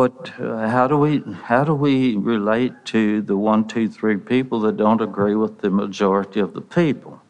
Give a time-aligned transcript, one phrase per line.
[0.00, 4.60] what, uh, how do we, how do we relate to the one, two, three people
[4.60, 7.20] that don't agree with the majority of the people?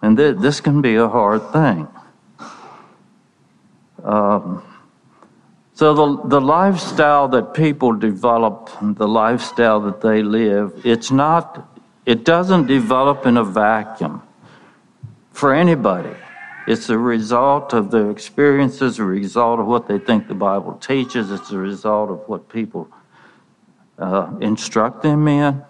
[0.00, 1.88] And th- this can be a hard thing.
[4.04, 4.62] Um,
[5.74, 11.68] so the, the lifestyle that people develop, the lifestyle that they live, it's not,
[12.06, 14.22] it doesn't develop in a vacuum
[15.32, 16.14] for anybody.
[16.66, 21.30] It's a result of their experiences, a result of what they think the Bible teaches.
[21.30, 22.88] It's a result of what people
[23.98, 25.62] uh, instruct them in.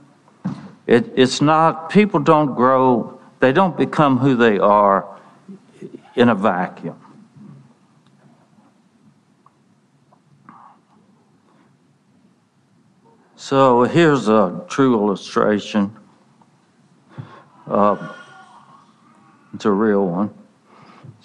[0.87, 5.19] It, it's not, people don't grow, they don't become who they are
[6.15, 6.99] in a vacuum.
[13.37, 15.97] So here's a true illustration.
[17.67, 18.15] Uh,
[19.55, 20.42] it's a real one.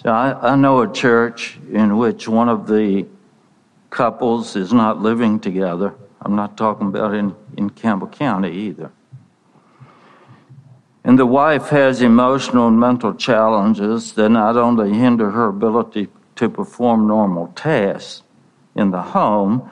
[0.02, 3.06] So I, I know a church in which one of the
[3.90, 5.94] couples is not living together.
[6.22, 8.92] I'm not talking about in, in Campbell County either.
[11.04, 16.48] And the wife has emotional and mental challenges that not only hinder her ability to
[16.48, 18.22] perform normal tasks
[18.74, 19.70] in the home,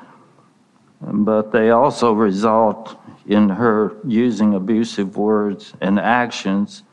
[1.01, 6.84] but they also result in her using abusive words and actions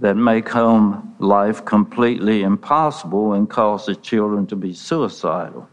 [0.00, 5.68] that make home life completely impossible and cause the children to be suicidal.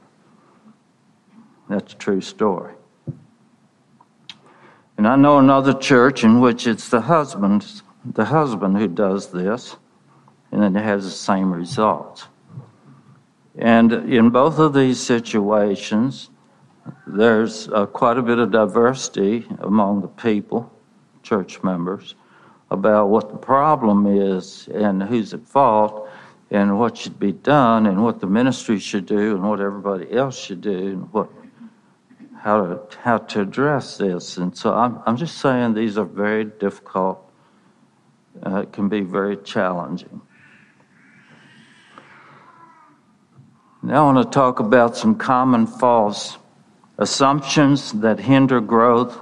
[1.69, 2.73] That's a true story.
[4.97, 9.77] And I know another church in which it's the husband, the husband who does this,
[10.51, 12.27] and it has the same results.
[13.57, 16.29] And in both of these situations,
[17.05, 20.71] there's uh, quite a bit of diversity among the people,
[21.23, 22.15] church members
[22.69, 26.09] about what the problem is and who's at fault
[26.51, 30.37] and what should be done and what the ministry should do and what everybody else
[30.37, 31.29] should do and what
[32.39, 34.37] how to how to address this.
[34.37, 37.23] And so I'm I'm just saying these are very difficult.
[38.43, 40.21] Uh, can be very challenging.
[43.81, 46.37] Now I want to talk about some common false
[46.97, 49.19] assumptions that hinder growth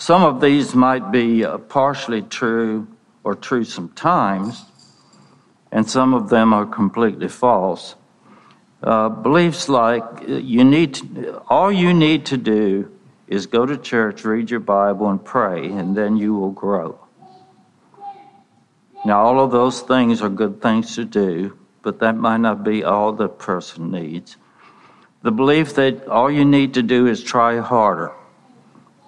[0.00, 2.88] some of these might be uh, partially true
[3.22, 4.64] or true sometimes,
[5.70, 7.96] and some of them are completely false.
[8.82, 12.90] Uh, beliefs like uh, you need to, all you need to do
[13.28, 16.98] is go to church, read your Bible, and pray, and then you will grow.
[19.04, 22.84] Now, all of those things are good things to do, but that might not be
[22.84, 24.38] all the person needs.
[25.20, 28.12] The belief that all you need to do is try harder.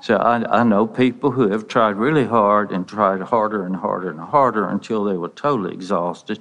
[0.03, 4.11] So I, I know people who have tried really hard and tried harder and harder
[4.11, 6.41] and harder until they were totally exhausted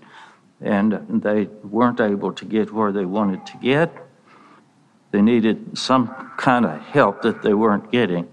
[0.62, 3.96] and they weren't able to get where they wanted to get.
[5.12, 6.08] They needed some
[6.38, 8.28] kind of help that they weren't getting.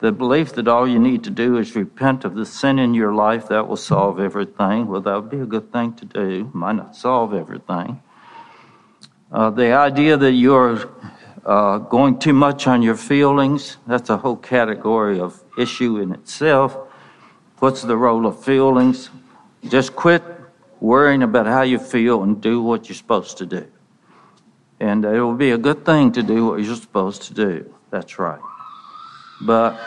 [0.00, 3.14] The belief that all you need to do is repent of the sin in your
[3.14, 4.88] life, that will solve everything.
[4.88, 8.02] Well, that would be a good thing to do, might not solve everything.
[9.30, 10.90] Uh, the idea that you're
[11.44, 16.76] uh, going too much on your feelings, that's a whole category of issue in itself.
[17.58, 19.10] What's the role of feelings?
[19.68, 20.22] Just quit
[20.80, 23.66] worrying about how you feel and do what you're supposed to do.
[24.80, 27.72] And it will be a good thing to do what you're supposed to do.
[27.90, 28.40] That's right.
[29.40, 29.78] But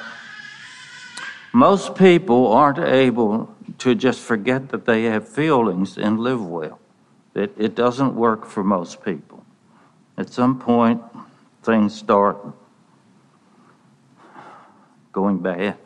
[1.52, 6.80] most people aren't able to just forget that they have feelings and live well.
[7.34, 9.46] It, it doesn't work for most people.
[10.18, 11.02] At some point,
[11.66, 12.38] things start
[15.12, 15.78] going bad.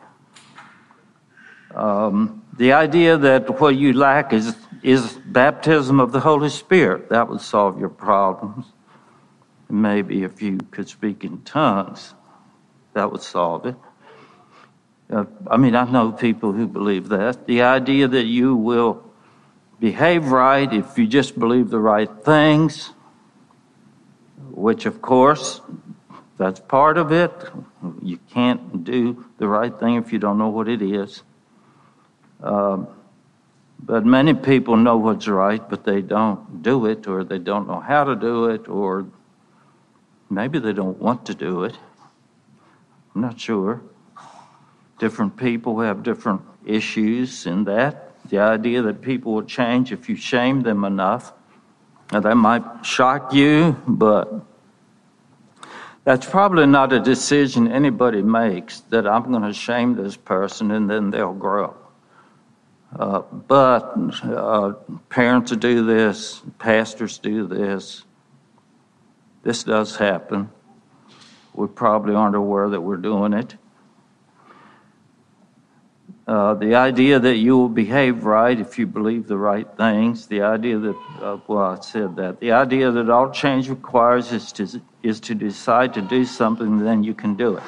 [1.74, 7.28] Um, the idea that what you lack is, is baptism of the Holy Spirit, that
[7.28, 8.66] would solve your problems.
[9.68, 12.14] Maybe if you could speak in tongues,
[12.92, 13.76] that would solve it.
[15.08, 17.46] Uh, I mean, I know people who believe that.
[17.46, 19.02] The idea that you will
[19.78, 22.92] behave right if you just believe the right things,
[24.50, 25.60] which of course,
[26.38, 27.32] that's part of it.
[28.02, 31.22] You can't do the right thing if you don't know what it is.
[32.42, 32.88] Um,
[33.82, 37.80] but many people know what's right, but they don't do it, or they don't know
[37.80, 39.06] how to do it, or
[40.28, 41.76] maybe they don't want to do it.
[43.14, 43.82] I'm not sure.
[44.98, 48.14] Different people have different issues in that.
[48.28, 51.32] The idea that people will change if you shame them enough
[52.12, 54.44] now, that might shock you, but
[56.02, 60.90] that's probably not a decision anybody makes that I'm going to shame this person and
[60.90, 61.76] then they'll grow.
[62.98, 64.72] Uh, but uh,
[65.08, 68.04] parents do this, pastors do this.
[69.44, 70.50] This does happen.
[71.54, 73.54] we probably aren't aware that we're doing it.
[76.30, 80.40] Uh, the idea that you will behave right if you believe the right things, the
[80.40, 84.80] idea that, uh, well, I said that, the idea that all change requires is to,
[85.02, 87.64] is to decide to do something, then you can do it.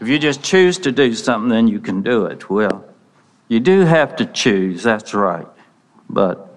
[0.00, 2.48] If you just choose to do something, then you can do it.
[2.48, 2.84] Well,
[3.48, 5.48] you do have to choose, that's right.
[6.08, 6.56] But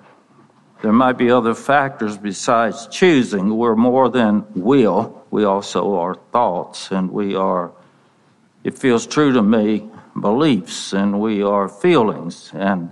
[0.84, 3.58] there might be other factors besides choosing.
[3.58, 7.72] We're more than will, we also are thoughts, and we are,
[8.64, 12.52] it feels true to me, beliefs and we are feelings.
[12.54, 12.92] And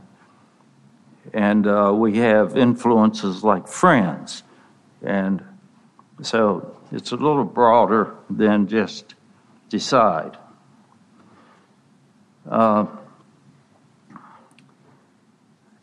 [1.34, 4.44] and uh, we have influences like friends.
[5.04, 5.44] And
[6.22, 9.16] so it's a little broader than just
[9.70, 10.38] decide.
[12.50, 12.86] Uh,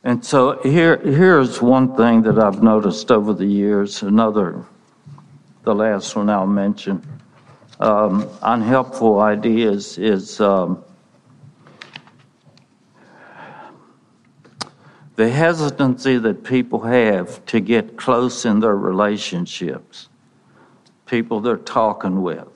[0.04, 4.02] and so here here's one thing that I've noticed over the years.
[4.02, 4.64] Another
[5.64, 7.02] the last one I'll mention.
[7.80, 10.82] Um, unhelpful ideas is um,
[15.18, 20.08] the hesitancy that people have to get close in their relationships,
[21.06, 22.46] people they're talking with.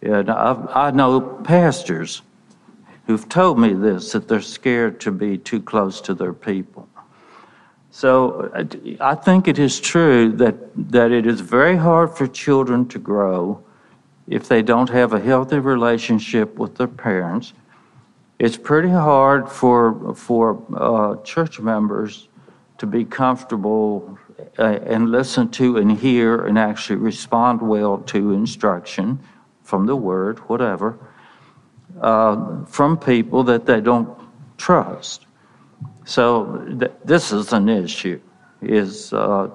[0.00, 2.22] And I've, i know pastors
[3.08, 6.88] who've told me this that they're scared to be too close to their people.
[7.90, 8.52] So
[9.00, 10.54] I think it is true that,
[10.92, 13.64] that it is very hard for children to grow
[14.28, 17.52] if they don't have a healthy relationship with their parents
[18.38, 22.28] it's pretty hard for for uh, church members
[22.78, 24.18] to be comfortable
[24.58, 29.18] uh, and listen to and hear and actually respond well to instruction
[29.64, 30.98] from the word, whatever,
[32.00, 34.08] uh, from people that they don't
[34.56, 35.26] trust.
[36.04, 38.20] So th- this is an issue.
[38.62, 39.50] Is uh,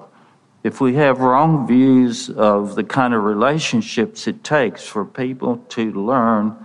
[0.62, 5.92] if we have wrong views of the kind of relationships it takes for people to
[5.92, 6.63] learn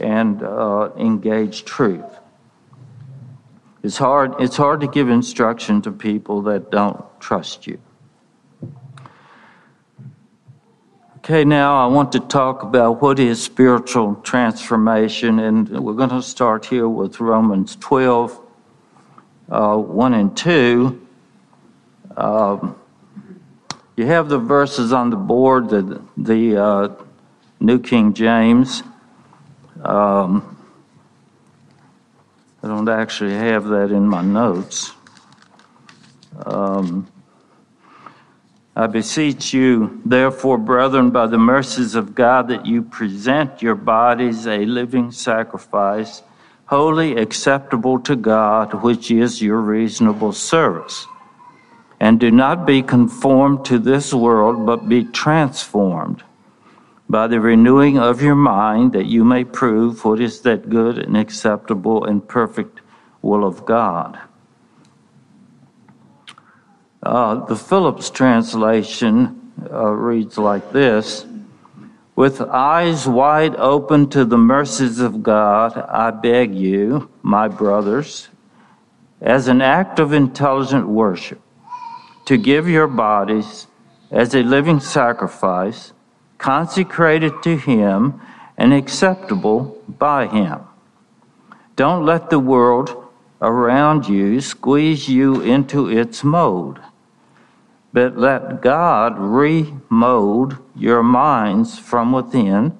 [0.00, 2.04] and uh, engage truth.
[3.82, 7.80] It's hard, it's hard to give instruction to people that don't trust you.
[11.18, 16.22] Okay, now I want to talk about what is spiritual transformation, and we're going to
[16.22, 18.40] start here with Romans 12,
[19.50, 21.06] uh, 1 and 2.
[22.16, 22.76] Um,
[23.96, 26.88] you have the verses on the board, the, the uh,
[27.60, 28.82] New King James.
[29.84, 30.56] Um,
[32.62, 34.92] I don't actually have that in my notes.
[36.44, 37.06] Um,
[38.76, 44.46] I beseech you, therefore, brethren, by the mercies of God, that you present your bodies
[44.46, 46.22] a living sacrifice,
[46.66, 51.06] holy, acceptable to God, which is your reasonable service.
[51.98, 56.22] And do not be conformed to this world, but be transformed
[57.10, 61.16] by the renewing of your mind that you may prove what is that good and
[61.16, 62.80] acceptable and perfect
[63.20, 64.16] will of God.
[67.02, 71.26] Uh, the Phillips translation uh, reads like this
[72.14, 78.28] With eyes wide open to the mercies of God, I beg you, my brothers,
[79.20, 81.40] as an act of intelligent worship,
[82.26, 83.66] to give your bodies
[84.12, 85.92] as a living sacrifice
[86.40, 88.20] consecrated to Him
[88.56, 90.60] and acceptable by Him.
[91.76, 93.08] Don't let the world
[93.40, 96.80] around you squeeze you into its mold,
[97.92, 102.76] but let God remold your minds from within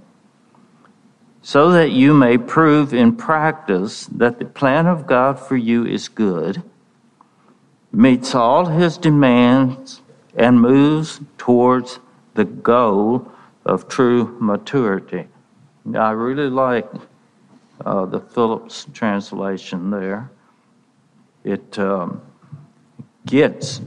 [1.43, 6.09] so that you may prove in practice that the plan of God for you is
[6.09, 6.62] good,
[7.93, 10.02] meets all His demands,
[10.37, 11.99] and moves towards
[12.35, 13.31] the goal
[13.67, 15.26] of true maturity.
[15.95, 16.88] I really like
[17.85, 20.31] uh, the Phillips translation there.
[21.45, 22.21] It um,
[23.26, 23.81] gets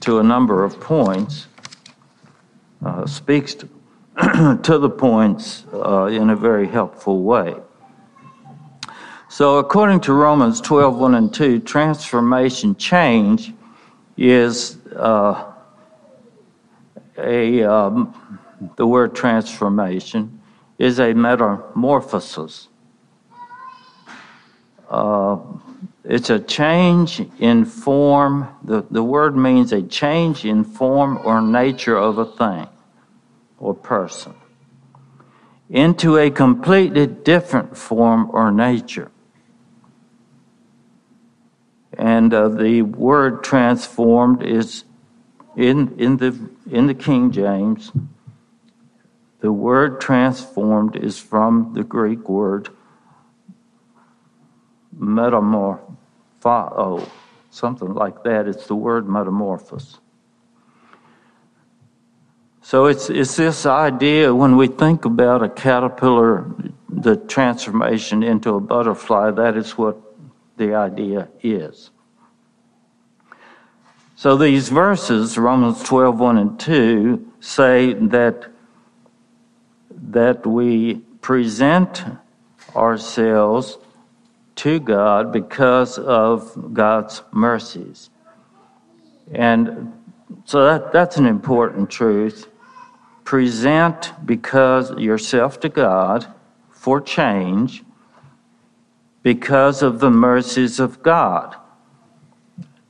[0.00, 1.46] to a number of points,
[2.84, 3.68] uh, speaks to,
[4.62, 7.56] to, the points uh, in a very helpful way.
[9.28, 13.52] So, according to Romans 12 1 and 2, transformation, change,
[14.16, 15.52] is uh,
[17.16, 18.39] a um,
[18.76, 20.40] the word transformation,
[20.78, 22.68] is a metamorphosis.
[24.88, 25.38] Uh,
[26.04, 28.48] it's a change in form.
[28.64, 32.68] The, the word means a change in form or nature of a thing
[33.58, 34.34] or person
[35.70, 39.10] into a completely different form or nature.
[41.96, 44.84] And uh, the word transformed is
[45.56, 46.36] in, in, the,
[46.70, 47.92] in the King James
[49.40, 52.68] The word transformed is from the Greek word
[54.98, 55.80] metamorpho,
[57.50, 58.46] something like that.
[58.46, 59.98] It's the word metamorphosis.
[62.62, 66.54] So it's, it's this idea when we think about a caterpillar,
[66.88, 69.96] the transformation into a butterfly, that is what
[70.56, 71.90] the idea is.
[74.14, 78.46] So these verses, Romans 12, 1 and 2, say that,
[80.08, 82.04] that we present
[82.74, 83.78] ourselves
[84.56, 88.10] to God because of God's mercies.
[89.32, 89.92] And
[90.44, 92.48] so that, that's an important truth.
[93.24, 96.26] Present because yourself to God
[96.70, 97.84] for change
[99.22, 101.56] because of the mercies of God.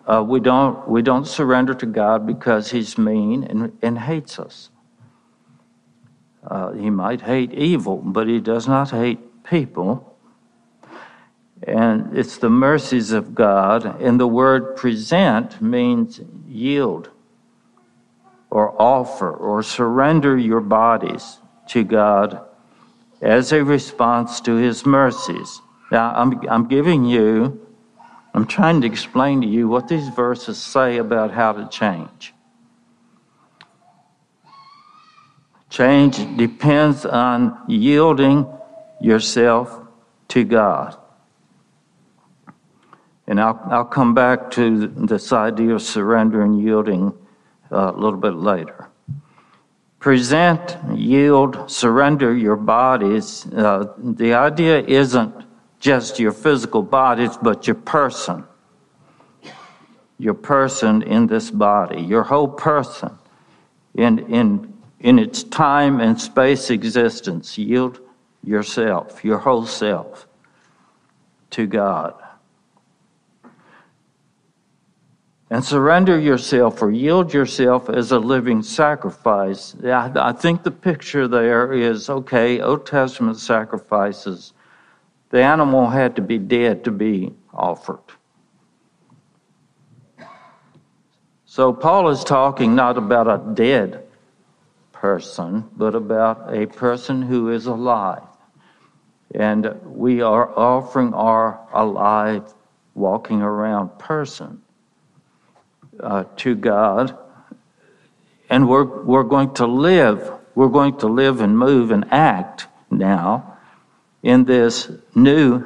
[0.07, 4.71] Uh, we don't we don't surrender to God because He's mean and, and hates us.
[6.47, 10.19] Uh, he might hate evil, but He does not hate people.
[11.67, 14.01] And it's the mercies of God.
[14.01, 17.11] And the word present means yield
[18.49, 22.41] or offer or surrender your bodies to God
[23.21, 25.61] as a response to His mercies.
[25.93, 27.67] Now, I'm, I'm giving you
[28.33, 32.33] I'm trying to explain to you what these verses say about how to change.
[35.71, 38.47] Change depends on yielding
[39.01, 39.81] yourself
[40.29, 40.97] to God.
[43.29, 47.13] And I'll, I'll come back to this idea of surrender and yielding
[47.71, 48.89] uh, a little bit later.
[50.01, 53.47] Present, yield, surrender your bodies.
[53.47, 55.33] Uh, the idea isn't
[55.79, 58.45] just your physical bodies, but your person.
[60.19, 63.17] Your person in this body, your whole person
[63.95, 67.59] in, in, in its time and space existence.
[67.59, 68.01] Yield
[68.45, 70.27] yourself, your whole self,
[71.51, 72.15] to God.
[75.51, 79.75] And surrender yourself or yield yourself as a living sacrifice.
[79.85, 84.53] I think the picture there is okay, Old Testament sacrifices
[85.31, 88.01] the animal had to be dead to be offered.
[91.47, 94.07] So Paul is talking not about a dead
[95.01, 98.23] person, but about a person who is alive.
[99.35, 102.53] And we are offering our alive,
[102.95, 104.61] walking around person
[105.99, 107.17] uh, to God.
[108.51, 113.57] And we're, we're going to live, we're going to live and move and act now
[114.23, 115.65] in this new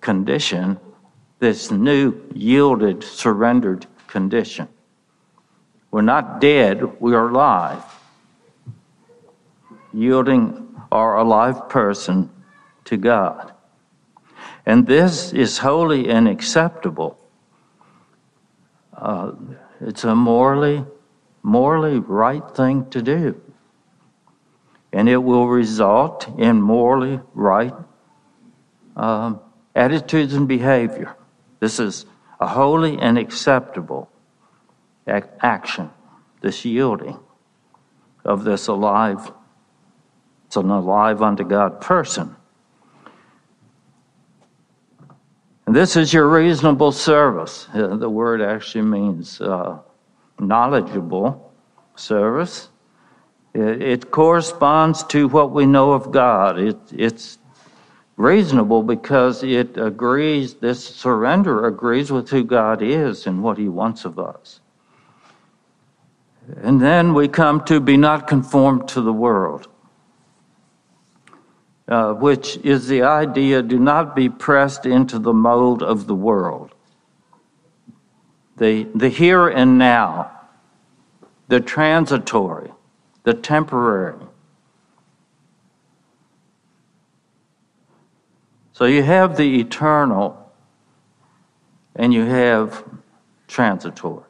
[0.00, 0.80] condition,
[1.38, 4.68] this new yielded, surrendered condition.
[5.90, 7.82] We're not dead, we are alive.
[9.92, 12.30] Yielding our alive person
[12.84, 13.52] to God.
[14.64, 17.18] And this is holy and acceptable.
[18.96, 19.32] Uh,
[19.80, 20.84] it's a morally,
[21.42, 23.40] morally right thing to do
[24.92, 27.74] and it will result in morally right
[28.96, 29.40] um,
[29.74, 31.14] attitudes and behavior.
[31.60, 32.06] This is
[32.40, 34.10] a holy and acceptable
[35.10, 35.90] action,
[36.40, 37.18] this yielding
[38.24, 39.32] of this alive,
[40.46, 42.36] it's an alive unto God person.
[45.66, 47.68] And this is your reasonable service.
[47.72, 49.78] Uh, the word actually means uh,
[50.38, 51.52] knowledgeable
[51.94, 52.70] service.
[53.54, 56.58] It, it corresponds to what we know of God.
[56.58, 57.38] It, it's
[58.16, 64.04] reasonable because it agrees, this surrender agrees with who God is and what He wants
[64.04, 64.59] of us.
[66.56, 69.68] And then we come to be not conformed to the world,
[71.88, 76.72] uh, which is the idea do not be pressed into the mold of the world.
[78.56, 80.30] The, the here and now,
[81.48, 82.70] the transitory,
[83.24, 84.18] the temporary.
[88.72, 90.52] So you have the eternal
[91.94, 92.84] and you have
[93.46, 94.29] transitory.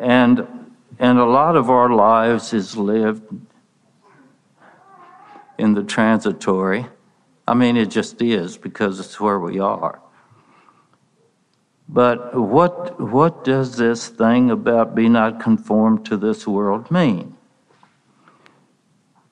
[0.00, 0.46] And
[0.98, 3.22] and a lot of our lives is lived
[5.56, 6.86] in the transitory.
[7.48, 10.00] I mean, it just is because it's where we are.
[11.88, 17.34] But what, what does this thing about be not conformed to this world mean?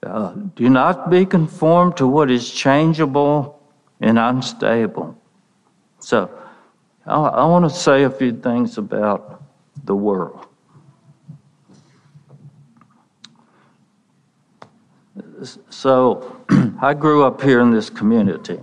[0.03, 3.61] Uh, do not be conformed to what is changeable
[4.01, 5.17] and unstable.
[5.99, 6.31] So,
[7.07, 9.43] I, I want to say a few things about
[9.85, 10.47] the world.
[15.71, 16.37] So
[16.81, 18.61] I grew up here in this community,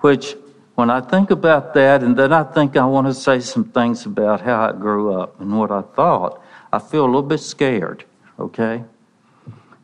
[0.00, 0.36] which
[0.74, 4.06] when I think about that, and then I think I want to say some things
[4.06, 8.04] about how I grew up and what I thought, I feel a little bit scared,
[8.38, 8.82] okay?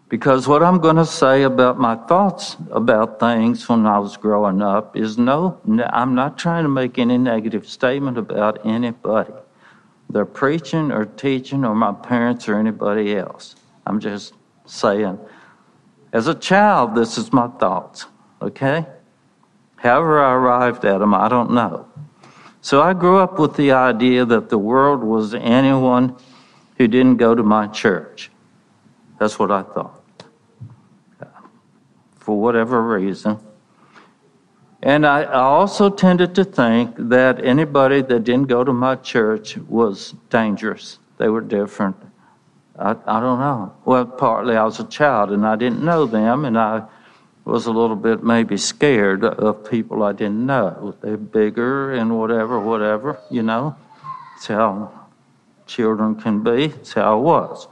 [0.08, 4.62] Because what I'm going to say about my thoughts about things when I was growing
[4.62, 9.34] up is no, I'm not trying to make any negative statement about anybody.
[10.08, 13.56] They're preaching or teaching or my parents or anybody else.
[13.84, 15.18] I'm just saying,
[16.12, 18.06] as a child, this is my thoughts,
[18.40, 18.86] okay?
[19.76, 21.88] However, I arrived at them, I don't know.
[22.60, 26.16] So I grew up with the idea that the world was anyone
[26.78, 28.30] who didn't go to my church.
[29.18, 30.02] That's what I thought
[32.26, 33.38] for whatever reason.
[34.82, 40.12] And I, also tended to think that anybody that didn't go to my church was
[40.28, 40.98] dangerous.
[41.18, 41.94] They were different.
[42.78, 43.74] I, I don't know.
[43.84, 46.82] Well, partly I was a child and I didn't know them, and I
[47.44, 50.94] was a little bit maybe scared of people I didn't know.
[51.00, 53.76] They're bigger and whatever, whatever, you know.
[54.36, 54.92] It's how
[55.66, 56.64] children can be.
[56.64, 57.68] It's how I was.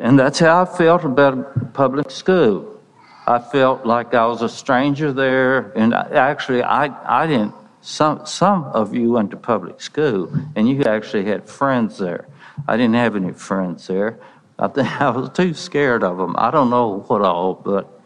[0.00, 2.80] And that's how I felt about public school.
[3.26, 7.54] I felt like I was a stranger there, and actually, I, I didn't.
[7.80, 12.26] Some some of you went to public school, and you actually had friends there.
[12.66, 14.18] I didn't have any friends there.
[14.58, 16.34] I think I was too scared of them.
[16.38, 18.00] I don't know what all, but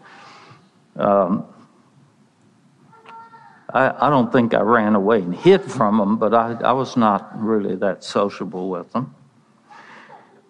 [0.97, 1.47] um,
[3.73, 6.97] I, I don't think I ran away and hid from them, but I, I was
[6.97, 9.15] not really that sociable with them.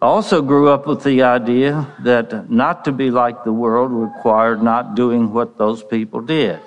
[0.00, 4.62] I also grew up with the idea that not to be like the world required
[4.62, 6.61] not doing what those people did.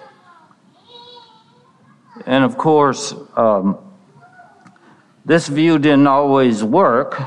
[2.25, 3.77] And of course, um,
[5.25, 7.21] this view didn't always work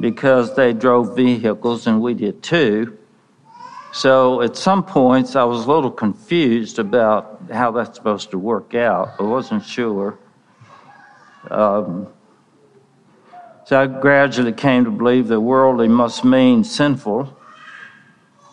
[0.00, 2.98] because they drove vehicles and we did too.
[3.92, 8.74] So at some points, I was a little confused about how that's supposed to work
[8.74, 9.14] out.
[9.18, 10.18] I wasn't sure.
[11.50, 12.08] Um,
[13.64, 17.36] so I gradually came to believe that worldly must mean sinful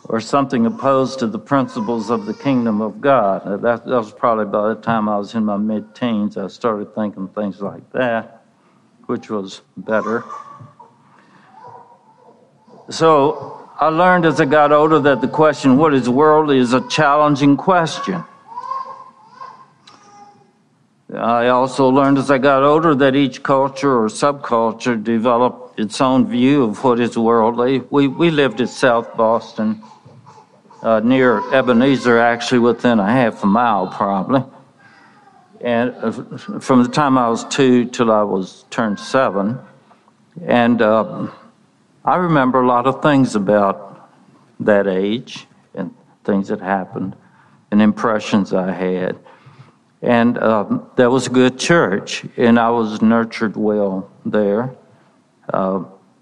[0.09, 3.43] or something opposed to the principles of the kingdom of God.
[3.43, 6.47] Uh, that, that was probably by the time I was in my mid teens, I
[6.47, 8.43] started thinking things like that,
[9.05, 10.23] which was better.
[12.89, 16.85] So I learned as I got older that the question, what is worldly, is a
[16.89, 18.23] challenging question.
[21.13, 26.27] I also learned as I got older that each culture or subculture developed its own
[26.27, 27.79] view of what is worldly.
[27.91, 29.81] We, we lived in South Boston,
[30.81, 34.43] uh, near Ebenezer, actually within a half a mile probably.
[35.61, 36.11] And uh,
[36.59, 39.59] from the time I was two till I was turned seven.
[40.45, 41.27] And uh,
[42.05, 44.09] I remember a lot of things about
[44.61, 47.15] that age and things that happened
[47.71, 49.17] and impressions I had.
[50.01, 54.73] And um, that was a good church, and I was nurtured well there.
[55.53, 55.79] Uh,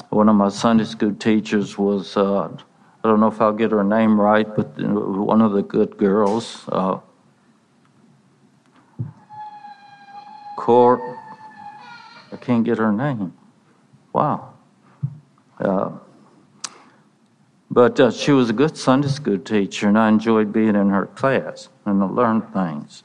[0.10, 2.50] one of my Sunday school teachers was, uh,
[3.04, 6.64] I don't know if I'll get her name right, but one of the good girls.
[6.70, 7.00] Uh,
[10.58, 11.20] Cor,
[12.32, 13.34] I can't get her name.
[14.14, 14.54] Wow.
[15.60, 15.92] Uh,
[17.70, 21.06] but uh, she was a good Sunday school teacher, and I enjoyed being in her
[21.06, 23.04] class and I learned things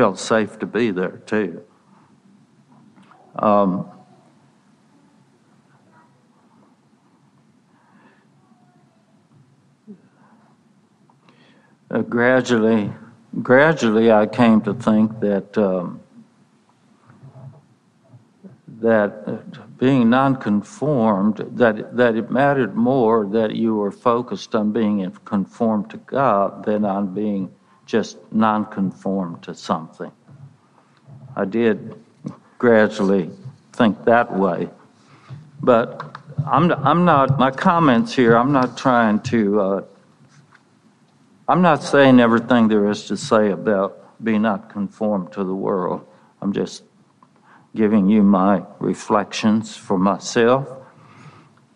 [0.00, 1.62] felt safe to be there too.
[3.36, 3.90] Um,
[12.10, 12.92] gradually,
[13.42, 16.00] gradually, I came to think that um,
[18.80, 25.88] that being nonconformed, that that it mattered more that you were focused on being conformed
[25.90, 27.50] to God than on being
[27.86, 30.12] just non-conform to something.
[31.34, 31.96] I did
[32.58, 33.30] gradually
[33.72, 34.68] think that way,
[35.62, 39.84] but I'm, I'm not, my comments here, I'm not trying to, uh,
[41.50, 46.06] I'm not saying everything there is to say about being not conformed to the world.
[46.40, 46.84] I'm just
[47.74, 50.68] giving you my reflections for myself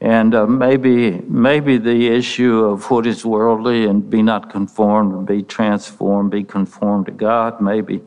[0.00, 5.26] and uh, maybe, maybe the issue of what is worldly and be not conformed, and
[5.26, 8.00] be transformed, be conformed to God, maybe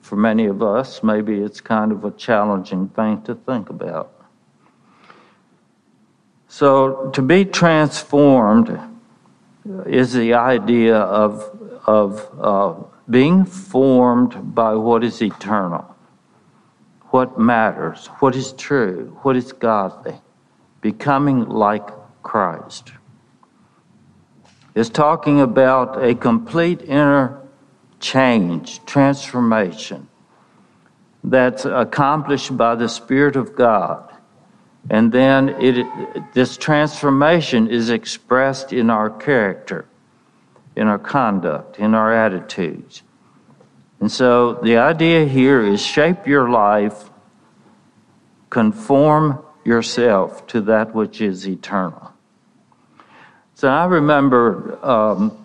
[0.00, 4.12] for many of us, maybe it's kind of a challenging thing to think about.
[6.48, 8.91] So, to be transformed
[9.86, 12.74] is the idea of, of uh,
[13.08, 15.84] being formed by what is eternal,
[17.10, 20.20] what matters, what is true, what is godly
[20.80, 21.88] becoming like
[22.22, 22.92] Christ.
[24.74, 27.40] It's talking about a complete inner
[28.00, 30.08] change, transformation
[31.22, 34.11] that's accomplished by the Spirit of God.
[34.90, 35.86] And then it,
[36.34, 39.86] this transformation is expressed in our character,
[40.74, 43.02] in our conduct, in our attitudes.
[44.00, 47.10] And so the idea here is shape your life,
[48.50, 52.12] conform yourself to that which is eternal.
[53.54, 55.44] So I remember um,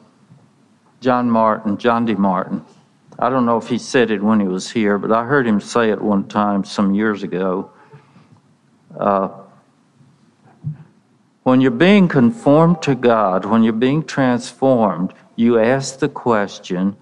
[1.02, 2.15] John Martin, John D.
[2.15, 2.65] Martin.
[3.19, 5.62] I don't know if he said it when he was here, but I heard him
[5.62, 7.71] say it one time some years ago.
[8.97, 9.29] Uh,
[11.43, 16.97] when you're being conformed to God, when you're being transformed, you ask the question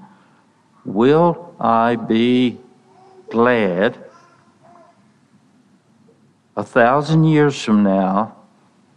[0.84, 2.60] Will I be
[3.32, 3.98] glad
[6.56, 8.36] a thousand years from now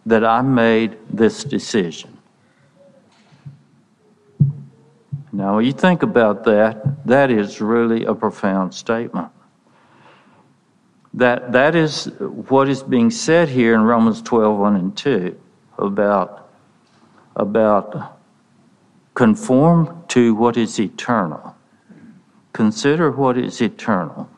[0.04, 2.18] that I made this decision?
[5.32, 9.28] Now, when you think about that, that is really a profound statement.
[11.14, 15.40] That, that is what is being said here in Romans 12, 1 and 2
[15.79, 16.51] about,
[17.35, 18.18] about
[19.14, 21.57] conform to what is eternal.
[22.53, 24.29] Consider what is eternal.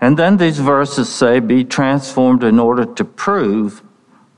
[0.00, 3.82] And then these verses say, be transformed in order to prove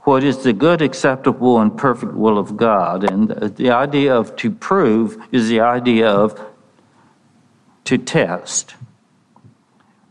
[0.00, 3.10] what is the good, acceptable, and perfect will of God.
[3.10, 6.38] And the idea of to prove is the idea of
[7.84, 8.74] to test.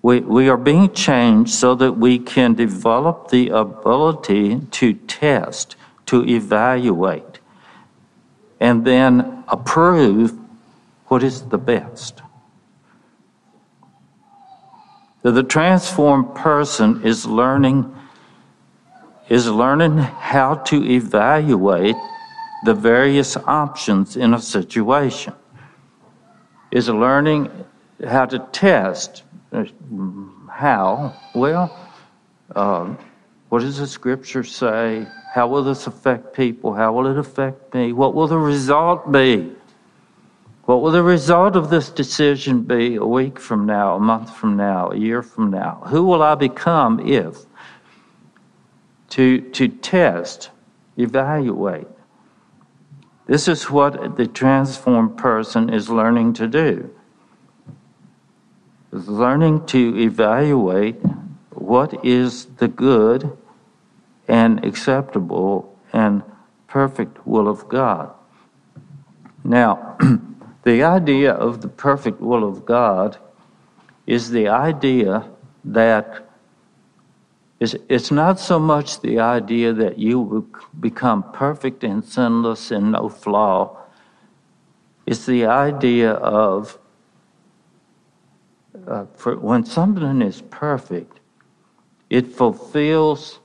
[0.04, 6.26] We, we are being changed so that we can develop the ability to test, to
[6.28, 7.40] evaluate,
[8.60, 10.38] and then approve
[11.08, 12.22] what is the best.
[15.22, 17.96] The transformed person is learning
[19.30, 21.96] is learning how to evaluate
[22.66, 25.34] the various options in a situation.
[26.72, 27.50] Is learning
[28.06, 29.24] how to test
[30.50, 31.16] how?
[31.34, 31.78] Well,
[32.56, 32.98] um,
[33.50, 35.08] what does the scripture say?
[35.34, 36.74] How will this affect people?
[36.74, 37.94] How will it affect me?
[37.94, 39.52] What will the result be?
[40.66, 44.56] What will the result of this decision be a week from now, a month from
[44.56, 45.84] now, a year from now?
[45.88, 47.46] Who will I become if?
[49.10, 50.52] To, to test,
[50.98, 51.88] evaluate.
[53.26, 56.90] This is what the transformed person is learning to do.
[58.94, 61.02] Learning to evaluate
[61.50, 63.36] what is the good
[64.28, 66.24] and acceptable and
[66.68, 68.12] perfect will of God.
[69.44, 69.98] Now,
[70.64, 73.18] The idea of the perfect will of God
[74.08, 75.30] is the idea
[75.66, 76.30] that
[77.60, 80.46] it's not so much the idea that you will
[80.80, 83.78] become perfect and sinless and no flaw.
[85.06, 86.78] It's the idea of
[88.88, 91.20] uh, for when something is perfect,
[92.10, 93.40] it fulfills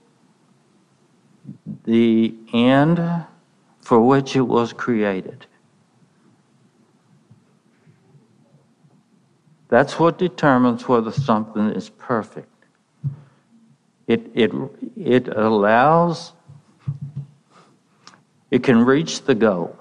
[1.85, 2.99] the end
[3.81, 5.47] for which it was created.
[9.69, 12.49] That's what determines whether something is perfect.
[14.07, 14.51] It, it,
[14.97, 16.33] it allows,
[18.51, 19.79] it can reach the goal.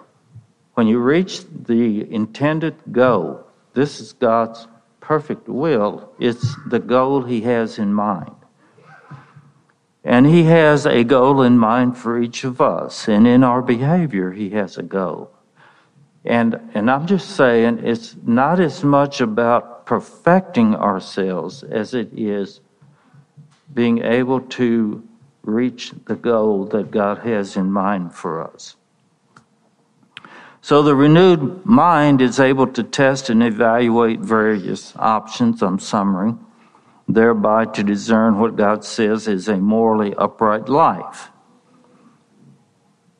[0.73, 4.67] When you reach the intended goal, this is God's
[5.07, 8.35] perfect will, it's the goal He has in mind.
[10.03, 14.33] And He has a goal in mind for each of us, and in our behavior,
[14.33, 15.31] He has a goal.
[16.25, 22.59] And, and I'm just saying, it's not as much about perfecting ourselves as it is
[23.73, 25.01] being able to
[25.43, 28.75] reach the goal that God has in mind for us.
[30.67, 36.33] So the renewed mind is able to test and evaluate various options, I'm summary,
[37.07, 41.29] thereby to discern what God says is a morally upright life.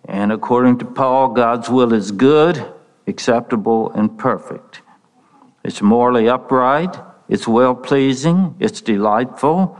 [0.03, 2.65] And according to Paul, God's will is good,
[3.07, 4.81] acceptable, and perfect.
[5.63, 6.97] It's morally upright.
[7.29, 8.57] It's well pleasing.
[8.60, 9.79] It's delightful.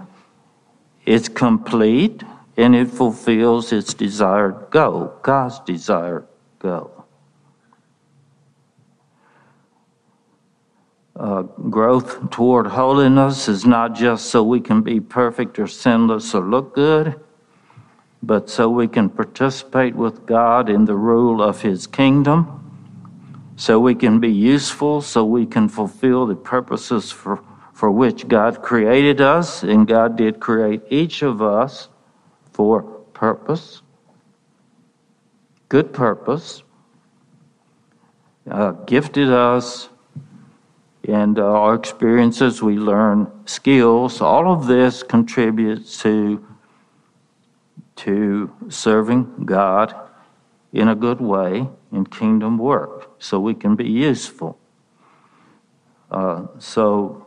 [1.06, 2.24] It's complete.
[2.56, 6.28] And it fulfills its desired goal, God's desired
[6.60, 6.97] goal.
[11.20, 16.46] Uh, growth toward holiness is not just so we can be perfect or sinless or
[16.46, 17.20] look good,
[18.22, 22.58] but so we can participate with God in the rule of His kingdom
[23.58, 28.62] so we can be useful, so we can fulfill the purposes for, for which God
[28.62, 31.90] created us, and God did create each of us
[32.52, 33.82] for purpose,
[35.70, 36.62] good purpose,
[38.52, 39.90] uh, gifted us,
[41.08, 44.20] and uh, our experiences, we learn skills.
[44.20, 46.46] All of this contributes to,
[47.98, 49.96] to serving God
[50.74, 54.60] in a good way in kingdom work so we can be useful.
[56.12, 57.26] Uh, so,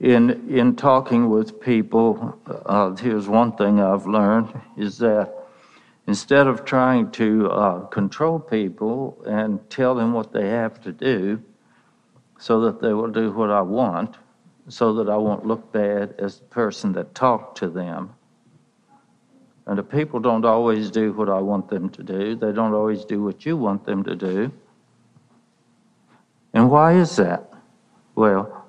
[0.00, 5.32] in, in talking with people, uh, here's one thing I've learned is that
[6.06, 11.42] instead of trying to uh, control people and tell them what they have to do
[12.42, 14.16] so that they will do what I want,
[14.66, 18.14] so that I won't look bad as the person that talked to them.
[19.64, 22.34] And the people don't always do what I want them to do.
[22.34, 24.50] They don't always do what you want them to do.
[26.52, 27.48] And why is that?
[28.16, 28.66] Well,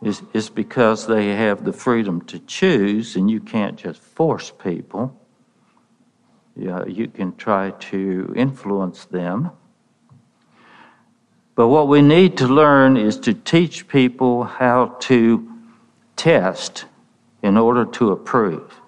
[0.00, 5.20] it's, it's because they have the freedom to choose, and you can't just force people.
[6.54, 9.50] Yeah, you can try to influence them.
[11.56, 15.50] But what we need to learn is to teach people how to
[16.14, 16.84] test
[17.42, 18.78] in order to approve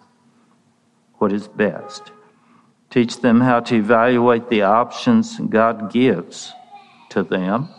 [1.15, 2.13] what is best.
[2.91, 6.53] Teach them how to evaluate the options God gives
[7.09, 7.71] to them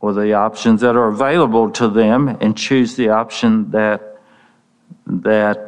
[0.00, 4.20] or the options that are available to them and choose the option that
[5.06, 5.58] that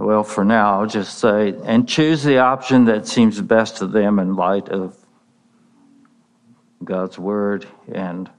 [0.00, 4.18] well for now I'll just say and choose the option that seems best to them
[4.18, 4.96] in light of
[6.82, 8.30] God's word and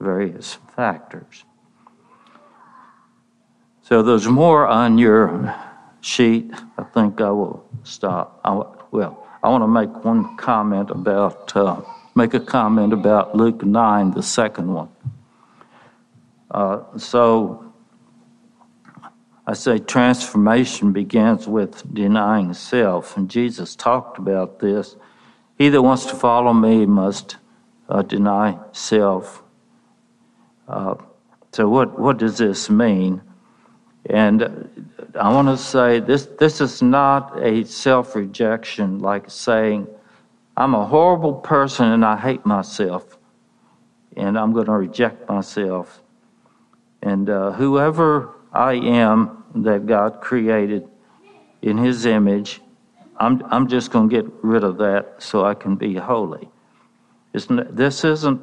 [0.00, 1.44] various factors.
[3.82, 5.54] So there's more on your
[6.00, 6.50] sheet.
[6.76, 8.40] I think I will stop.
[8.44, 8.60] I,
[8.90, 11.80] well, I want to make one comment about, uh,
[12.16, 14.88] make a comment about Luke 9, the second one.
[16.50, 17.65] Uh, so
[19.46, 24.96] I say transformation begins with denying self, and Jesus talked about this.
[25.56, 27.36] He that wants to follow me must
[27.88, 29.42] uh, deny self.
[30.66, 30.96] Uh,
[31.52, 33.22] so, what, what does this mean?
[34.10, 39.86] And I want to say this this is not a self rejection like saying,
[40.56, 43.18] I'm a horrible person and I hate myself
[44.16, 46.02] and I'm going to reject myself.
[47.02, 50.88] And uh, whoever I am that God created
[51.62, 52.60] in His image,
[53.18, 56.48] I'm, I'm just going to get rid of that so I can be holy.
[57.32, 58.40] It's, this isn't,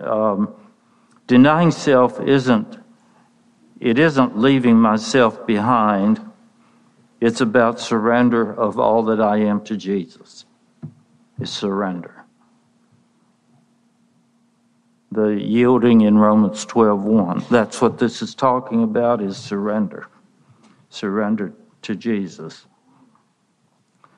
[0.00, 0.54] um,
[1.26, 2.78] denying self isn't
[3.84, 6.20] it isn't leaving myself behind.
[7.20, 10.46] It's about surrender of all that I am to Jesus.
[11.38, 12.13] It's surrender.
[15.14, 17.48] The yielding in Romans 12:1.
[17.48, 20.08] That's what this is talking about is surrender.
[20.90, 22.66] Surrender to Jesus.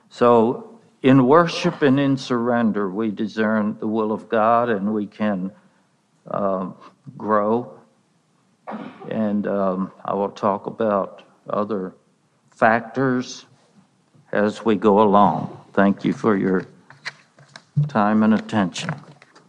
[0.09, 5.53] So in worship and in surrender, we discern the will of God and we can
[6.31, 6.71] uh,
[7.19, 7.77] grow
[9.11, 11.95] and um, I will talk about other
[12.51, 13.45] factors
[14.33, 15.61] as we go along.
[15.73, 16.67] Thank you for your
[17.89, 18.91] time and attention.